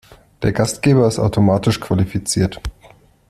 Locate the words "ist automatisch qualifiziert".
1.07-2.59